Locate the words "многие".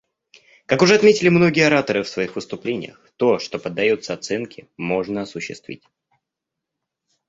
1.29-1.67